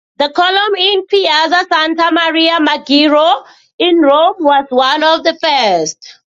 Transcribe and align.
The 0.17 0.29
column 0.31 0.73
in 0.79 1.05
Piazza 1.05 1.67
Santa 1.71 2.09
Maria 2.11 2.59
Maggiore 2.59 3.43
in 3.77 4.01
Rome 4.01 4.37
was 4.39 4.65
one 4.71 5.03
of 5.03 5.23
the 5.23 5.37
first. 5.39 6.21